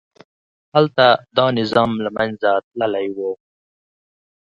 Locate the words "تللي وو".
2.73-3.31